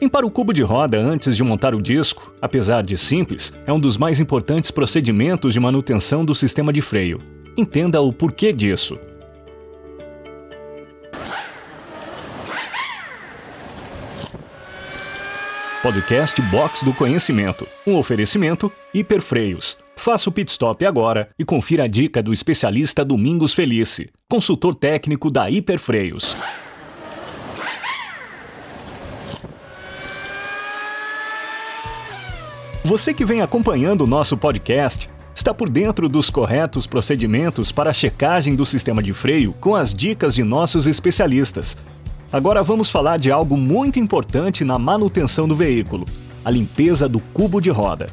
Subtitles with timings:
[0.00, 3.80] Limpar o cubo de roda antes de montar o disco, apesar de simples, é um
[3.80, 7.20] dos mais importantes procedimentos de manutenção do sistema de freio.
[7.56, 8.96] Entenda o porquê disso.
[15.82, 17.66] Podcast Box do Conhecimento.
[17.84, 19.78] Um oferecimento Hiperfreios.
[19.96, 25.28] Faça o pit stop agora e confira a dica do especialista Domingos Felice, consultor técnico
[25.28, 26.57] da Hiperfreios.
[32.88, 37.92] Você que vem acompanhando o nosso podcast está por dentro dos corretos procedimentos para a
[37.92, 41.76] checagem do sistema de freio com as dicas de nossos especialistas.
[42.32, 46.06] Agora vamos falar de algo muito importante na manutenção do veículo:
[46.42, 48.06] a limpeza do cubo de roda.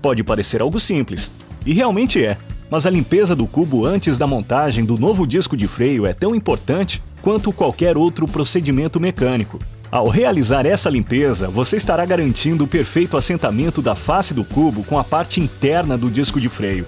[0.00, 1.28] Pode parecer algo simples,
[1.66, 2.38] e realmente é,
[2.70, 6.36] mas a limpeza do cubo antes da montagem do novo disco de freio é tão
[6.36, 9.58] importante quanto qualquer outro procedimento mecânico.
[9.90, 14.98] Ao realizar essa limpeza, você estará garantindo o perfeito assentamento da face do cubo com
[14.98, 16.86] a parte interna do disco de freio,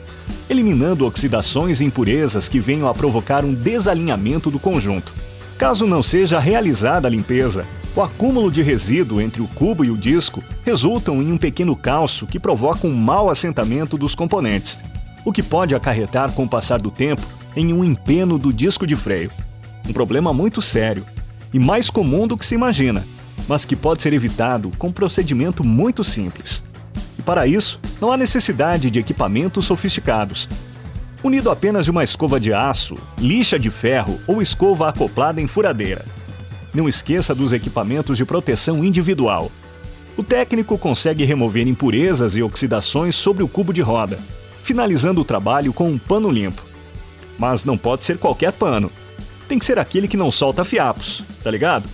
[0.50, 5.14] eliminando oxidações e impurezas que venham a provocar um desalinhamento do conjunto.
[5.56, 7.64] Caso não seja realizada a limpeza,
[7.96, 12.26] o acúmulo de resíduo entre o cubo e o disco resultam em um pequeno calço
[12.26, 14.78] que provoca um mau assentamento dos componentes,
[15.24, 17.26] o que pode acarretar com o passar do tempo
[17.56, 19.30] em um empeno do disco de freio.
[19.88, 21.04] Um problema muito sério
[21.52, 23.06] e mais comum do que se imagina,
[23.48, 26.62] mas que pode ser evitado com um procedimento muito simples.
[27.18, 30.48] E para isso, não há necessidade de equipamentos sofisticados,
[31.22, 36.04] unido apenas de uma escova de aço, lixa de ferro ou escova acoplada em furadeira.
[36.72, 39.50] Não esqueça dos equipamentos de proteção individual.
[40.16, 44.18] O técnico consegue remover impurezas e oxidações sobre o cubo de roda,
[44.62, 46.62] finalizando o trabalho com um pano limpo.
[47.38, 48.90] Mas não pode ser qualquer pano.
[49.50, 51.86] Tem que ser aquele que não solta fiapos, tá ligado?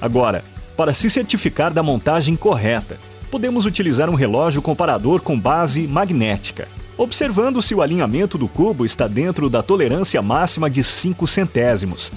[0.00, 0.42] Agora,
[0.76, 2.98] para se certificar da montagem correta,
[3.30, 6.66] podemos utilizar um relógio comparador com base magnética
[6.98, 12.12] observando se o alinhamento do cubo está dentro da tolerância máxima de 5 centésimos.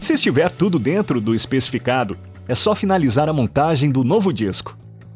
[0.00, 2.16] Se estiver tudo dentro do especificado,
[2.48, 4.74] é só finalizar a montagem do novo disco.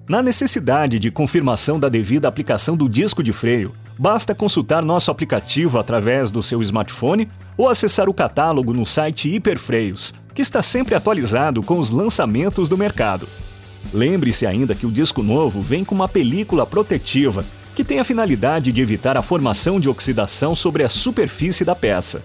[0.08, 5.80] Na necessidade de confirmação da devida aplicação do disco de freio, basta consultar nosso aplicativo
[5.80, 11.60] através do seu smartphone ou acessar o catálogo no site Hiperfreios, que está sempre atualizado
[11.60, 13.28] com os lançamentos do mercado.
[13.92, 17.44] Lembre-se ainda que o disco novo vem com uma película protetiva
[17.74, 22.22] que tem a finalidade de evitar a formação de oxidação sobre a superfície da peça.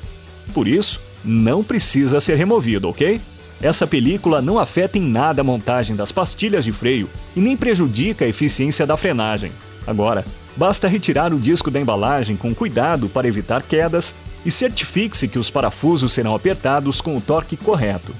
[0.53, 3.19] Por isso, não precisa ser removido, ok?
[3.61, 8.25] Essa película não afeta em nada a montagem das pastilhas de freio e nem prejudica
[8.25, 9.51] a eficiência da frenagem.
[9.85, 10.25] Agora,
[10.57, 15.51] basta retirar o disco da embalagem com cuidado para evitar quedas e certifique-se que os
[15.51, 18.15] parafusos serão apertados com o torque correto.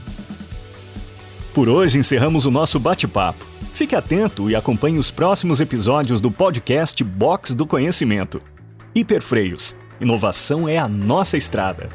[1.54, 3.44] Por hoje encerramos o nosso bate-papo.
[3.74, 8.42] Fique atento e acompanhe os próximos episódios do podcast Box do Conhecimento.
[8.94, 9.76] Hiperfreios.
[10.00, 11.90] Inovação é a nossa estrada.